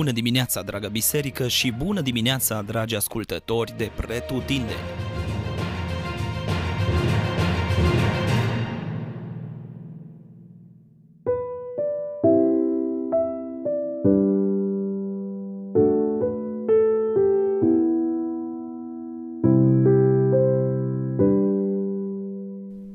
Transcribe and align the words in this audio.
Bună 0.00 0.12
dimineața, 0.12 0.62
dragă 0.62 0.88
biserică, 0.88 1.48
și 1.48 1.70
bună 1.70 2.00
dimineața, 2.00 2.62
dragi 2.62 2.94
ascultători 2.96 3.74
de 3.76 3.90
Pretutindeni! 3.96 4.78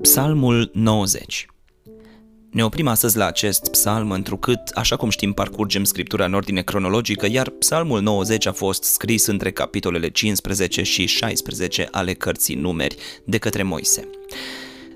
Psalmul 0.02 0.70
90 0.73 1.55
ne 2.56 2.64
oprim 2.64 2.88
astăzi 2.88 3.18
la 3.18 3.26
acest 3.26 3.68
psalm, 3.68 4.12
întrucât, 4.12 4.60
așa 4.74 4.96
cum 4.96 5.09
știm, 5.09 5.34
parcurgem 5.34 5.84
scriptura 5.84 6.26
în 6.26 6.34
ordine 6.34 6.62
cronologică, 6.62 7.27
iar 7.32 7.50
psalmul 7.50 8.02
90 8.02 8.46
a 8.46 8.52
fost 8.52 8.84
scris 8.84 9.26
între 9.26 9.52
capitolele 9.52 10.09
15 10.09 10.84
și 10.84 11.05
16 11.05 11.88
ale 11.91 12.13
cărții 12.13 12.55
numeri 12.55 12.96
de 13.23 13.38
către 13.38 13.63
Moise. 13.63 14.10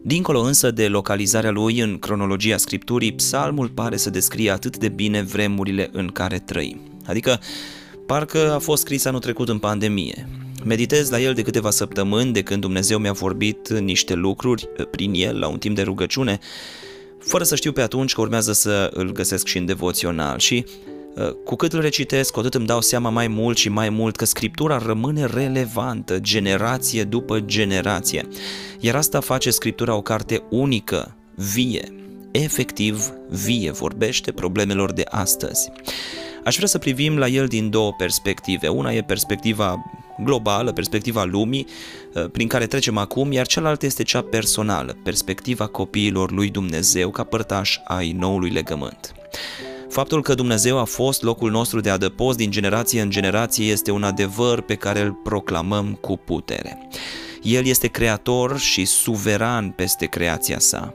Dincolo 0.02 0.40
însă 0.40 0.72
de 0.72 0.88
localizarea 0.88 1.52
lui 1.52 1.80
în 1.80 1.98
cronologia 1.98 2.58
scripturii, 2.58 3.14
psalmul 3.14 3.70
pare 3.70 3.98
să 3.98 4.10
descrie 4.10 4.52
atât 4.52 4.78
de 4.78 4.90
bine 4.90 5.22
vremurile 5.22 5.90
în 5.92 6.08
care 6.08 6.40
trăim. 6.40 7.00
Adică, 7.06 7.40
parcă 8.06 8.54
a 8.54 8.60
fost 8.60 8.82
scris 8.82 9.06
anul 9.06 9.20
trecut 9.20 9.50
în 9.50 9.58
pandemie. 9.58 10.28
Meditez 10.66 11.10
la 11.10 11.20
el 11.20 11.34
de 11.34 11.42
câteva 11.42 11.70
săptămâni 11.70 12.34
de 12.34 12.42
când 12.42 12.62
Dumnezeu 12.62 12.98
mi-a 12.98 13.12
vorbit 13.12 13.70
niște 13.70 14.14
lucruri 14.14 14.70
prin 14.92 15.14
el 15.16 15.40
la 15.40 15.48
un 15.48 15.58
timp 15.58 15.76
de 15.76 15.82
rugăciune 15.82 16.40
fără 17.20 17.44
să 17.44 17.56
știu 17.56 17.72
pe 17.72 17.82
atunci 17.82 18.14
că 18.14 18.22
urmează 18.22 18.54
să 18.54 18.90
îl 18.94 19.12
găsesc 19.12 19.48
și 19.48 19.58
în 19.58 19.66
devoțional 19.66 20.40
și 20.40 20.66
uh, 21.16 21.32
cu 21.46 21.56
cât 21.56 21.74
îl 21.74 21.82
recitesc, 21.82 22.32
cu 22.32 22.40
atât 22.40 22.54
îmi 22.54 22.66
dau 22.66 22.82
seama 22.82 23.10
mai 23.10 23.28
mult 23.28 23.58
și 23.58 23.70
mai 23.70 23.90
mult 23.90 24.16
că 24.16 24.26
scriptura 24.26 24.78
rămâne 24.78 25.26
relevantă 25.26 26.20
generație 26.20 27.04
după 27.04 27.40
generație. 27.40 28.28
Iar 28.80 28.96
asta 28.96 29.20
face 29.20 29.50
scriptura 29.50 29.96
o 29.96 30.02
carte 30.02 30.44
unică, 30.50 31.16
vie, 31.36 31.94
efectiv 32.32 33.12
vie, 33.30 33.72
vorbește 33.72 34.32
problemelor 34.32 34.92
de 34.92 35.04
astăzi. 35.10 35.72
Aș 36.44 36.56
vrea 36.56 36.68
să 36.68 36.78
privim 36.78 37.18
la 37.18 37.28
el 37.28 37.48
din 37.48 37.70
două 37.70 37.94
perspective. 37.98 38.68
Una 38.68 38.94
e 38.94 39.02
perspectiva 39.02 39.76
globală, 40.24 40.72
perspectiva 40.72 41.24
lumii 41.24 41.68
uh, 42.14 42.30
prin 42.32 42.48
care 42.48 42.66
trecem 42.66 42.98
acum, 42.98 43.32
iar 43.32 43.48
cealaltă 43.48 43.86
este 43.86 44.04
cea 44.04 44.22
personală, 44.22 44.98
perspectiva 45.04 45.68
copiilor 45.68 46.32
lui 46.32 46.50
Dumnezeu 46.50 47.10
ca 47.10 47.24
părtaș 47.24 47.78
ai 47.84 48.12
noului 48.12 48.50
legământ. 48.50 49.14
Faptul 49.90 50.22
că 50.22 50.34
Dumnezeu 50.34 50.78
a 50.78 50.84
fost 50.84 51.22
locul 51.22 51.52
nostru 51.52 51.80
de 51.80 51.90
adăpost 51.90 52.38
din 52.38 52.52
generație 52.52 53.02
în 53.02 53.10
generație 53.10 53.72
este 53.72 53.92
un 53.92 54.04
adevăr 54.04 54.62
pe 54.62 54.76
care 54.76 55.02
îl 55.02 55.12
proclamăm 55.12 55.98
cu 56.02 56.18
putere. 56.18 56.88
El 57.42 57.66
este 57.66 57.88
creator 57.88 58.58
și 58.58 58.86
suveran 58.86 59.70
peste 59.70 60.06
creația 60.06 60.60
sa. 60.60 60.94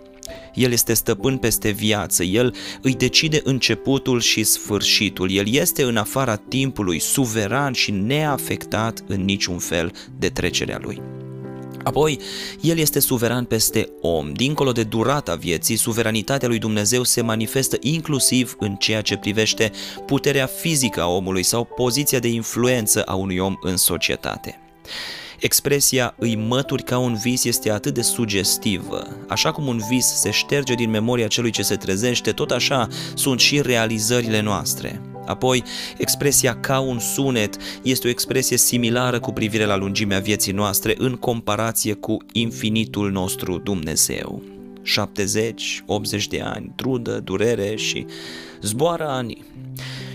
El 0.55 0.73
este 0.73 0.95
stăpân 0.95 1.37
peste 1.37 1.71
viață, 1.71 2.23
El 2.23 2.55
îi 2.83 2.95
decide 2.95 3.41
începutul 3.45 4.21
și 4.21 4.45
sfârșitul, 4.45 5.31
El 5.31 5.55
este 5.55 5.83
în 5.83 5.97
afara 5.97 6.37
timpului, 6.37 6.99
suveran 6.99 7.73
și 7.73 7.91
neafectat 7.91 9.05
în 9.07 9.25
niciun 9.25 9.59
fel 9.59 9.93
de 10.19 10.29
trecerea 10.29 10.79
Lui. 10.83 11.01
Apoi, 11.85 12.19
El 12.61 12.79
este 12.79 13.01
suveran 13.01 13.45
peste 13.45 13.89
om. 14.01 14.33
Dincolo 14.33 14.73
de 14.73 14.83
durata 14.83 15.35
vieții, 15.35 15.77
suveranitatea 15.77 16.49
lui 16.49 16.59
Dumnezeu 16.59 17.03
se 17.03 17.21
manifestă 17.21 17.77
inclusiv 17.81 18.57
în 18.59 18.75
ceea 18.75 19.01
ce 19.01 19.17
privește 19.17 19.71
puterea 20.07 20.47
fizică 20.47 21.01
a 21.01 21.07
omului 21.07 21.43
sau 21.43 21.65
poziția 21.65 22.19
de 22.19 22.29
influență 22.29 23.03
a 23.03 23.15
unui 23.15 23.39
om 23.39 23.57
în 23.61 23.77
societate. 23.77 24.59
Expresia 25.45 26.15
îi 26.19 26.37
mături 26.37 26.83
ca 26.83 26.99
un 26.99 27.15
vis 27.15 27.45
este 27.45 27.71
atât 27.71 27.95
de 27.95 28.03
sugestivă. 28.03 29.07
Așa 29.29 29.53
cum 29.53 29.67
un 29.67 29.81
vis 29.89 30.07
se 30.07 30.31
șterge 30.31 30.75
din 30.75 30.91
memoria 30.91 31.27
celui 31.27 31.51
ce 31.51 31.63
se 31.63 31.77
trezește, 31.77 32.31
tot 32.31 32.51
așa 32.51 32.89
sunt 33.15 33.41
și 33.41 33.61
realizările 33.61 34.41
noastre. 34.41 35.01
Apoi, 35.27 35.63
expresia 35.97 36.61
ca 36.61 36.79
un 36.79 36.99
sunet 36.99 37.57
este 37.83 38.07
o 38.07 38.11
expresie 38.11 38.57
similară 38.57 39.21
cu 39.21 39.33
privire 39.33 39.65
la 39.65 39.77
lungimea 39.77 40.19
vieții 40.19 40.53
noastre 40.53 40.95
în 40.99 41.15
comparație 41.15 41.93
cu 41.93 42.17
infinitul 42.33 43.11
nostru 43.11 43.59
Dumnezeu. 43.59 44.43
70, 44.83 45.83
80 45.87 46.29
de 46.29 46.41
ani, 46.41 46.73
trudă, 46.77 47.21
durere 47.25 47.77
și 47.77 48.07
zboară 48.61 49.09
ani. 49.09 49.45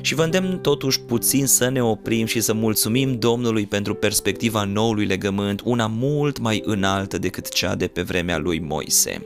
Și 0.09 0.15
vă 0.15 0.23
îndemn 0.23 0.59
totuși 0.59 0.99
puțin 0.99 1.45
să 1.45 1.69
ne 1.69 1.83
oprim 1.83 2.25
și 2.25 2.41
să 2.41 2.53
mulțumim 2.53 3.19
Domnului 3.19 3.65
pentru 3.65 3.93
perspectiva 3.93 4.63
noului 4.63 5.05
legământ, 5.05 5.61
una 5.63 5.87
mult 5.87 6.39
mai 6.39 6.61
înaltă 6.65 7.17
decât 7.17 7.49
cea 7.49 7.75
de 7.75 7.87
pe 7.87 8.01
vremea 8.01 8.37
lui 8.37 8.59
Moise. 8.59 9.25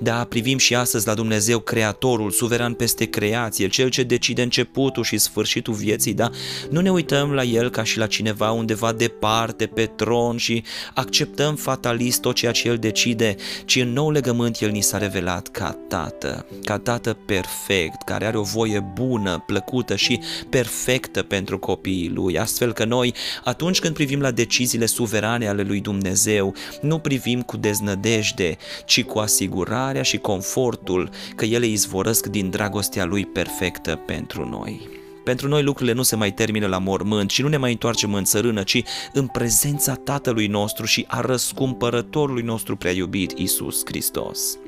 Da, 0.00 0.24
privim 0.24 0.58
și 0.58 0.74
astăzi 0.74 1.06
la 1.06 1.14
Dumnezeu, 1.14 1.58
Creatorul, 1.58 2.30
suveran 2.30 2.74
peste 2.74 3.04
creație, 3.04 3.68
Cel 3.68 3.88
ce 3.88 4.02
decide 4.02 4.42
începutul 4.42 5.04
și 5.04 5.18
sfârșitul 5.18 5.74
vieții, 5.74 6.14
da? 6.14 6.30
Nu 6.70 6.80
ne 6.80 6.90
uităm 6.90 7.32
la 7.32 7.42
El 7.42 7.70
ca 7.70 7.82
și 7.82 7.98
la 7.98 8.06
cineva 8.06 8.50
undeva 8.50 8.92
departe, 8.92 9.66
pe 9.66 9.86
tron 9.86 10.36
și 10.36 10.64
acceptăm 10.94 11.56
fatalist 11.56 12.20
tot 12.20 12.34
ceea 12.34 12.52
ce 12.52 12.68
El 12.68 12.76
decide, 12.76 13.36
ci 13.64 13.76
în 13.76 13.92
nou 13.92 14.10
legământ 14.10 14.60
El 14.60 14.70
ni 14.70 14.80
s-a 14.80 14.98
revelat 14.98 15.48
ca 15.48 15.76
Tată, 15.88 16.46
ca 16.64 16.78
Tată 16.78 17.16
perfect, 17.26 18.02
care 18.04 18.26
are 18.26 18.38
o 18.38 18.42
voie 18.42 18.92
bună, 18.94 19.42
plăcută 19.46 19.96
și 19.96 20.19
și 20.20 20.44
perfectă 20.44 21.22
pentru 21.22 21.58
copiii 21.58 22.08
lui, 22.08 22.38
astfel 22.38 22.72
că 22.72 22.84
noi, 22.84 23.14
atunci 23.44 23.78
când 23.78 23.94
privim 23.94 24.20
la 24.20 24.30
deciziile 24.30 24.86
suverane 24.86 25.48
ale 25.48 25.62
lui 25.62 25.80
Dumnezeu, 25.80 26.54
nu 26.80 26.98
privim 26.98 27.42
cu 27.42 27.56
deznădejde, 27.56 28.56
ci 28.84 29.04
cu 29.04 29.18
asigurarea 29.18 30.02
și 30.02 30.18
confortul 30.18 31.10
că 31.36 31.44
ele 31.44 31.66
izvorăsc 31.66 32.26
din 32.26 32.50
dragostea 32.50 33.04
lui 33.04 33.26
perfectă 33.26 34.00
pentru 34.06 34.48
noi. 34.48 34.99
Pentru 35.24 35.48
noi 35.48 35.62
lucrurile 35.62 35.94
nu 35.94 36.02
se 36.02 36.16
mai 36.16 36.32
termină 36.32 36.66
la 36.66 36.78
mormânt 36.78 37.30
și 37.30 37.42
nu 37.42 37.48
ne 37.48 37.56
mai 37.56 37.70
întoarcem 37.70 38.14
în 38.14 38.24
țărână, 38.24 38.62
ci 38.62 38.82
în 39.12 39.26
prezența 39.26 39.94
Tatălui 39.94 40.46
nostru 40.46 40.84
și 40.84 41.04
a 41.08 41.20
răscumpărătorului 41.20 42.42
nostru 42.42 42.76
prea 42.76 42.92
iubit, 42.92 43.38
Isus 43.38 43.82
Hristos. 43.84 44.58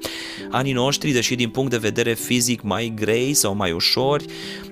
Anii 0.50 0.72
noștri, 0.72 1.10
deși 1.10 1.34
din 1.34 1.48
punct 1.48 1.70
de 1.70 1.76
vedere 1.76 2.14
fizic 2.14 2.62
mai 2.62 2.92
grei 2.94 3.34
sau 3.34 3.54
mai 3.54 3.72
ușori, 3.72 4.24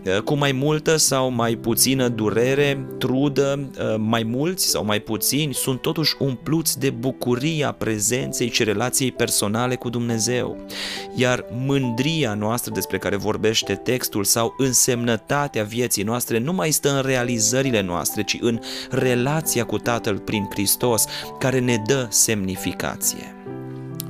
eh, 0.02 0.18
cu 0.18 0.34
mai 0.34 0.52
multă 0.52 0.96
sau 0.96 1.30
mai 1.30 1.54
puțină 1.56 2.08
durere, 2.08 2.86
trudă, 2.98 3.70
eh, 3.78 3.94
mai 3.98 4.22
mulți 4.22 4.66
sau 4.66 4.84
mai 4.84 5.00
puțini, 5.00 5.54
sunt 5.54 5.80
totuși 5.80 6.14
umpluți 6.18 6.78
de 6.78 6.90
bucuria 6.90 7.72
prezenței 7.72 8.50
și 8.50 8.64
relației 8.64 9.12
personale 9.12 9.74
cu 9.74 9.88
Dumnezeu. 9.88 10.66
Iar 11.14 11.44
mândria 11.52 12.34
noastră 12.34 12.72
despre 12.72 12.98
care 12.98 13.16
vorbește 13.16 13.74
textul 13.74 14.24
sau 14.24 14.54
însemnătatea 14.58 15.64
vieții 15.70 16.02
noastre 16.02 16.38
nu 16.38 16.52
mai 16.52 16.70
stă 16.70 16.94
în 16.94 17.02
realizările 17.02 17.80
noastre, 17.80 18.22
ci 18.22 18.36
în 18.40 18.60
relația 18.90 19.64
cu 19.64 19.78
Tatăl 19.78 20.18
prin 20.18 20.46
Hristos, 20.50 21.04
care 21.38 21.58
ne 21.58 21.76
dă 21.86 22.06
semnificație. 22.10 23.34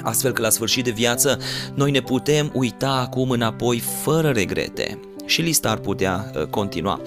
Astfel 0.03 0.32
că 0.32 0.43
la 0.43 0.50
sfârșit 0.50 0.84
de 0.84 0.91
viață 0.91 1.38
noi 1.75 1.91
ne 1.91 2.00
putem 2.00 2.50
uita 2.54 2.91
acum 2.91 3.31
înapoi 3.31 3.78
fără 3.78 4.31
regrete 4.31 4.98
și 5.26 5.41
lista 5.41 5.71
ar 5.71 5.78
putea 5.78 6.31
uh, 6.34 6.44
continua. 6.47 7.00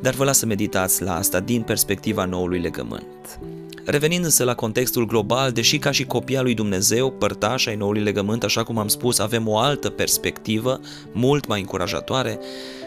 Dar 0.00 0.14
vă 0.14 0.24
las 0.24 0.38
să 0.38 0.46
meditați 0.46 1.02
la 1.02 1.16
asta 1.16 1.40
din 1.40 1.62
perspectiva 1.62 2.24
noului 2.24 2.60
legământ. 2.60 3.40
Revenind 3.84 4.24
însă 4.24 4.44
la 4.44 4.54
contextul 4.54 5.06
global, 5.06 5.52
deși 5.52 5.78
ca 5.78 5.90
și 5.90 6.04
copia 6.04 6.42
lui 6.42 6.54
Dumnezeu, 6.54 7.10
părtaș 7.10 7.66
ai 7.66 7.76
noului 7.76 8.02
legământ, 8.02 8.44
așa 8.44 8.62
cum 8.62 8.78
am 8.78 8.88
spus, 8.88 9.18
avem 9.18 9.48
o 9.48 9.58
altă 9.58 9.90
perspectivă, 9.90 10.80
mult 11.12 11.46
mai 11.46 11.60
încurajatoare, 11.60 12.38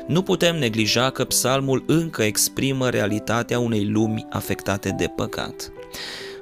nu 0.08 0.22
putem 0.22 0.60
neglija 0.60 1.10
că 1.10 1.24
psalmul 1.24 1.84
încă 1.88 2.24
exprimă 2.24 2.90
realitatea 2.90 3.60
unei 3.60 3.86
lumi 3.86 4.26
afectate 4.30 4.90
de 4.98 5.08
păcat. 5.16 5.72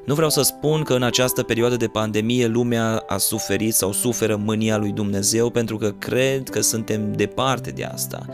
Nu 0.05 0.13
vreau 0.13 0.29
să 0.29 0.41
spun 0.41 0.83
că 0.83 0.93
în 0.93 1.03
această 1.03 1.43
perioadă 1.43 1.75
de 1.75 1.87
pandemie 1.87 2.47
lumea 2.47 3.03
a 3.07 3.17
suferit 3.17 3.73
sau 3.73 3.91
suferă 3.91 4.35
mânia 4.35 4.77
lui 4.77 4.91
Dumnezeu 4.91 5.49
pentru 5.49 5.77
că 5.77 5.91
cred 5.91 6.49
că 6.49 6.61
suntem 6.61 7.13
departe 7.13 7.69
de 7.69 7.83
asta. 7.83 8.25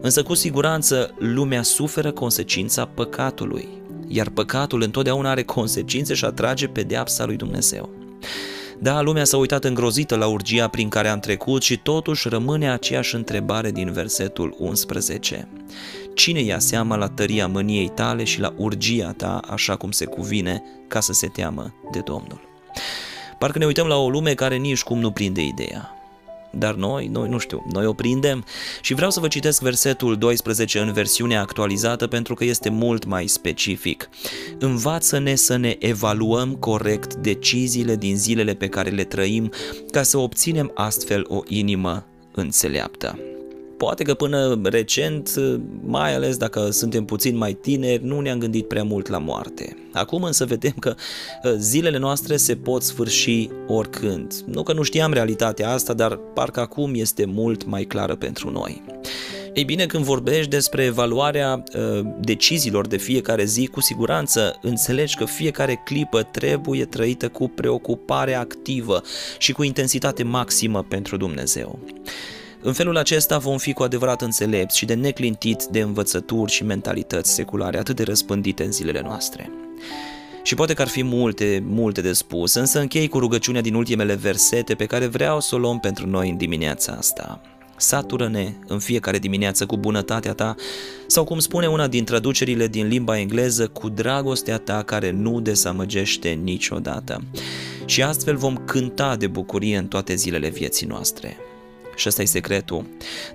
Însă 0.00 0.22
cu 0.22 0.34
siguranță 0.34 1.14
lumea 1.18 1.62
suferă 1.62 2.12
consecința 2.12 2.84
păcatului, 2.84 3.68
iar 4.08 4.28
păcatul 4.28 4.82
întotdeauna 4.82 5.30
are 5.30 5.42
consecințe 5.42 6.14
și 6.14 6.24
atrage 6.24 6.66
pedeapsa 6.66 7.24
lui 7.24 7.36
Dumnezeu. 7.36 7.90
Da, 8.82 9.00
lumea 9.00 9.24
s-a 9.24 9.36
uitat 9.36 9.64
îngrozită 9.64 10.16
la 10.16 10.26
urgia 10.26 10.68
prin 10.68 10.88
care 10.88 11.08
am 11.08 11.20
trecut 11.20 11.62
și 11.62 11.76
totuși 11.76 12.28
rămâne 12.28 12.70
aceeași 12.70 13.14
întrebare 13.14 13.70
din 13.70 13.92
versetul 13.92 14.56
11. 14.58 15.48
Cine 16.14 16.40
ia 16.40 16.58
seama 16.58 16.96
la 16.96 17.08
tăria 17.08 17.46
mâniei 17.46 17.88
tale 17.88 18.24
și 18.24 18.40
la 18.40 18.54
urgia 18.56 19.12
ta 19.16 19.40
așa 19.48 19.76
cum 19.76 19.90
se 19.90 20.04
cuvine 20.04 20.62
ca 20.88 21.00
să 21.00 21.12
se 21.12 21.26
teamă 21.26 21.74
de 21.92 21.98
Domnul? 21.98 22.40
Parcă 23.38 23.58
ne 23.58 23.66
uităm 23.66 23.86
la 23.86 23.96
o 23.96 24.10
lume 24.10 24.34
care 24.34 24.56
nici 24.56 24.82
cum 24.82 24.98
nu 24.98 25.10
prinde 25.10 25.42
ideea. 25.42 25.99
Dar 26.50 26.74
noi, 26.74 27.06
noi 27.06 27.28
nu 27.28 27.38
știu, 27.38 27.64
noi 27.72 27.86
o 27.86 27.92
prindem 27.92 28.44
și 28.80 28.94
vreau 28.94 29.10
să 29.10 29.20
vă 29.20 29.28
citesc 29.28 29.62
versetul 29.62 30.16
12 30.16 30.78
în 30.78 30.92
versiunea 30.92 31.40
actualizată 31.40 32.06
pentru 32.06 32.34
că 32.34 32.44
este 32.44 32.68
mult 32.68 33.04
mai 33.04 33.26
specific. 33.26 34.08
Învață-ne 34.58 35.34
să 35.34 35.56
ne 35.56 35.76
evaluăm 35.78 36.54
corect 36.54 37.14
deciziile 37.14 37.96
din 37.96 38.16
zilele 38.16 38.54
pe 38.54 38.68
care 38.68 38.90
le 38.90 39.04
trăim 39.04 39.50
ca 39.90 40.02
să 40.02 40.18
obținem 40.18 40.70
astfel 40.74 41.24
o 41.28 41.40
inimă 41.46 42.06
înțeleaptă. 42.32 43.18
Poate 43.80 44.02
că 44.02 44.14
până 44.14 44.60
recent, 44.62 45.34
mai 45.84 46.14
ales 46.14 46.36
dacă 46.36 46.70
suntem 46.70 47.04
puțin 47.04 47.36
mai 47.36 47.52
tineri, 47.52 48.04
nu 48.04 48.20
ne-am 48.20 48.38
gândit 48.38 48.68
prea 48.68 48.84
mult 48.84 49.08
la 49.08 49.18
moarte. 49.18 49.76
Acum 49.92 50.22
însă 50.22 50.44
vedem 50.44 50.74
că 50.78 50.94
uh, 51.42 51.52
zilele 51.58 51.98
noastre 51.98 52.36
se 52.36 52.56
pot 52.56 52.82
sfârși 52.82 53.48
oricând. 53.66 54.34
Nu 54.46 54.62
că 54.62 54.72
nu 54.72 54.82
știam 54.82 55.12
realitatea 55.12 55.70
asta, 55.70 55.92
dar 55.92 56.16
parcă 56.16 56.60
acum 56.60 56.94
este 56.94 57.24
mult 57.24 57.66
mai 57.66 57.84
clară 57.84 58.14
pentru 58.14 58.50
noi. 58.50 58.82
Ei 59.54 59.64
bine, 59.64 59.86
când 59.86 60.04
vorbești 60.04 60.50
despre 60.50 60.84
evaluarea 60.84 61.62
uh, 61.74 62.06
deciziilor 62.20 62.86
de 62.86 62.96
fiecare 62.96 63.44
zi, 63.44 63.66
cu 63.66 63.80
siguranță 63.80 64.58
înțelegi 64.62 65.16
că 65.16 65.24
fiecare 65.24 65.82
clipă 65.84 66.22
trebuie 66.22 66.84
trăită 66.84 67.28
cu 67.28 67.48
preocupare 67.48 68.34
activă 68.34 69.02
și 69.38 69.52
cu 69.52 69.62
intensitate 69.62 70.22
maximă 70.22 70.82
pentru 70.88 71.16
Dumnezeu. 71.16 71.78
În 72.62 72.72
felul 72.72 72.96
acesta 72.96 73.38
vom 73.38 73.58
fi 73.58 73.72
cu 73.72 73.82
adevărat 73.82 74.22
înțelepți 74.22 74.78
și 74.78 74.84
de 74.84 74.94
neclintit 74.94 75.64
de 75.64 75.80
învățături 75.80 76.52
și 76.52 76.64
mentalități 76.64 77.32
seculare 77.32 77.78
atât 77.78 77.96
de 77.96 78.02
răspândite 78.02 78.64
în 78.64 78.72
zilele 78.72 79.00
noastre. 79.00 79.50
Și 80.42 80.54
poate 80.54 80.74
că 80.74 80.82
ar 80.82 80.88
fi 80.88 81.02
multe, 81.02 81.62
multe 81.66 82.00
de 82.00 82.12
spus, 82.12 82.54
însă 82.54 82.80
închei 82.80 83.08
cu 83.08 83.18
rugăciunea 83.18 83.60
din 83.60 83.74
ultimele 83.74 84.14
versete 84.14 84.74
pe 84.74 84.86
care 84.86 85.06
vreau 85.06 85.40
să 85.40 85.54
o 85.54 85.58
luăm 85.58 85.78
pentru 85.78 86.06
noi 86.06 86.30
în 86.30 86.36
dimineața 86.36 86.92
asta. 86.92 87.40
Satură-ne 87.76 88.52
în 88.66 88.78
fiecare 88.78 89.18
dimineață 89.18 89.66
cu 89.66 89.76
bunătatea 89.76 90.32
ta 90.32 90.54
sau 91.06 91.24
cum 91.24 91.38
spune 91.38 91.66
una 91.66 91.86
din 91.86 92.04
traducerile 92.04 92.66
din 92.66 92.86
limba 92.86 93.18
engleză, 93.18 93.68
cu 93.68 93.88
dragostea 93.88 94.58
ta 94.58 94.82
care 94.82 95.10
nu 95.10 95.40
desamăgește 95.40 96.28
niciodată. 96.28 97.22
Și 97.84 98.02
astfel 98.02 98.36
vom 98.36 98.56
cânta 98.56 99.16
de 99.16 99.26
bucurie 99.26 99.76
în 99.76 99.86
toate 99.86 100.14
zilele 100.14 100.48
vieții 100.48 100.86
noastre. 100.86 101.36
Și 101.96 102.08
ăsta 102.08 102.22
e 102.22 102.24
secretul. 102.24 102.86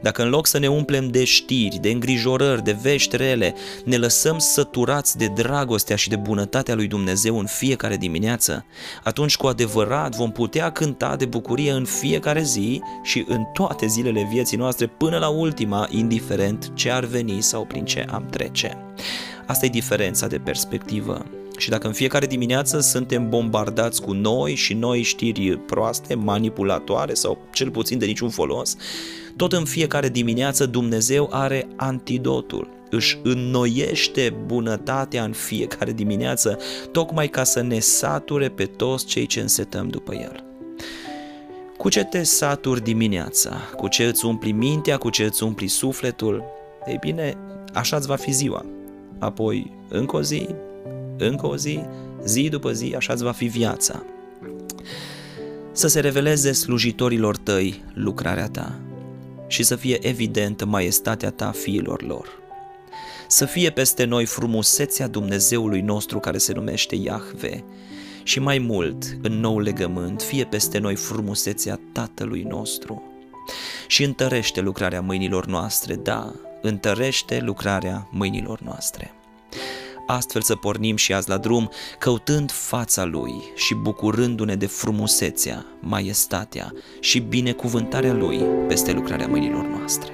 Dacă 0.02 0.24
în 0.24 0.30
loc 0.30 0.48
să 0.48 0.58
ne 0.58 0.68
umplem 0.68 1.08
de 1.08 1.24
știri, 1.24 1.78
de 1.82 1.90
îngrijorări, 1.90 2.64
de 2.64 2.78
vești 2.82 3.18
rele, 3.18 3.56
ne 3.86 3.98
lăsăm 3.98 4.38
săturați 4.38 5.18
de 5.18 5.28
dragostea 5.28 5.96
și 5.96 6.10
de 6.10 6.16
bunătatea 6.16 6.76
lui 6.76 6.88
Dumnezeu 6.88 7.40
în 7.40 7.46
fiecare 7.46 7.98
dimineață, 7.98 8.66
atunci 9.04 9.38
cu 9.38 9.48
adevărat 9.48 10.16
vom 10.16 10.32
putea 10.32 10.72
cânta 10.72 11.16
de 11.16 11.26
bucurie 11.26 11.72
în 11.72 11.86
fiecare 11.86 12.42
zi 12.42 12.82
și 13.04 13.26
în 13.28 13.44
toate 13.54 13.86
zilele 13.88 14.28
vieții 14.32 14.58
noastre 14.58 14.88
până 14.88 15.18
la 15.18 15.28
ultima, 15.28 15.88
indiferent 15.92 16.72
ce 16.74 16.92
ar 16.92 17.06
veni 17.06 17.42
sau 17.42 17.66
prin 17.66 17.86
ce 17.86 18.06
am 18.10 18.26
trece. 18.30 18.78
Asta 19.46 19.66
e 19.66 19.70
diferența 19.70 20.28
de 20.28 20.38
perspectivă. 20.38 21.26
Și 21.58 21.70
dacă 21.70 21.88
în 21.88 21.94
fiecare 21.94 22.26
dimineață 22.26 22.80
suntem 22.80 23.30
bombardați 23.30 24.02
cu 24.02 24.12
noi 24.12 24.56
și 24.56 24.74
noi 24.74 25.02
știri 25.02 25.58
proaste, 25.58 26.16
manipulatoare 26.16 27.14
sau 27.14 27.38
cel 27.54 27.72
puțin 27.72 27.98
de 27.98 28.06
niciun 28.06 28.30
folos, 28.30 28.76
tot 29.36 29.54
în 29.54 29.66
fiecare 29.66 30.10
dimineață 30.10 30.66
Dumnezeu 30.66 31.30
are 31.32 31.68
antidotul. 31.76 32.74
Își 32.90 33.20
înnoiește 33.24 34.36
bunătatea 34.46 35.24
în 35.24 35.32
fiecare 35.32 35.92
dimineață, 35.92 36.60
tocmai 36.92 37.28
ca 37.28 37.44
să 37.44 37.62
ne 37.62 37.80
sature 37.80 38.50
pe 38.50 38.66
toți 38.66 39.06
cei 39.06 39.26
ce 39.26 39.40
însetăm 39.40 39.90
după 39.90 40.14
El. 40.14 40.44
Cu 41.78 41.90
ce 41.90 42.04
te 42.04 42.24
saturi 42.24 42.84
dimineața? 42.84 43.52
Cu 43.76 43.88
ce 43.88 44.04
îți 44.04 44.26
umpli 44.26 44.52
mintea? 44.52 44.98
Cu 44.98 45.10
ce 45.10 45.24
îți 45.24 45.44
umpli 45.44 45.68
sufletul? 45.68 46.44
Ei 46.88 46.98
bine, 47.02 47.38
așa 47.74 47.96
îți 47.96 48.08
va 48.08 48.16
fi 48.16 48.32
ziua. 48.32 48.66
Apoi, 49.20 49.72
încă 49.90 50.16
o 50.16 50.22
zi, 50.22 50.48
încă 51.18 51.48
o 51.48 51.56
zi, 51.58 51.80
zi 52.26 52.50
după 52.50 52.72
zi, 52.72 52.94
așa 52.96 53.14
îți 53.14 53.24
va 53.24 53.32
fi 53.32 53.46
viața. 53.46 54.06
Să 55.72 55.88
se 55.88 56.00
reveleze 56.00 56.52
slujitorilor 56.52 57.38
tăi 57.38 57.84
lucrarea 57.94 58.48
ta 58.48 58.80
și 59.48 59.64
să 59.64 59.76
fie 59.76 60.08
evidentă 60.08 60.66
maestatea 60.66 61.32
ta 61.32 61.52
fiilor 61.52 62.04
lor. 62.04 62.28
Să 63.28 63.46
fie 63.46 63.70
peste 63.70 64.04
noi 64.04 64.26
frumusețea 64.26 65.08
Dumnezeului 65.08 65.82
nostru 65.82 66.20
care 66.20 66.38
se 66.38 66.54
numește 66.54 66.96
Iahve 66.96 67.64
și 68.24 68.40
mai 68.40 68.58
mult, 68.58 69.18
în 69.22 69.40
nou 69.40 69.60
legământ, 69.60 70.22
fie 70.22 70.44
peste 70.44 70.78
noi 70.78 70.96
frumusețea 70.96 71.80
Tatălui 71.92 72.42
nostru. 72.42 73.04
Și 73.88 74.04
întărește 74.04 74.62
lucrarea 74.62 75.02
mâinilor 75.02 75.46
noastre, 75.46 75.96
da, 75.96 76.34
întărește 76.62 77.40
lucrarea 77.40 78.08
mâinilor 78.12 78.62
noastre 78.62 79.14
astfel 80.06 80.42
să 80.42 80.56
pornim 80.56 80.96
și 80.96 81.14
azi 81.14 81.30
la 81.30 81.38
drum, 81.38 81.70
căutând 82.00 82.52
fața 82.52 83.04
Lui 83.04 83.34
și 83.56 83.74
bucurându-ne 83.74 84.56
de 84.56 84.66
frumusețea, 84.66 85.66
maestatea 85.80 86.74
și 87.00 87.20
binecuvântarea 87.20 88.14
Lui 88.14 88.38
peste 88.68 88.92
lucrarea 88.92 89.28
mâinilor 89.28 89.66
noastre. 89.66 90.14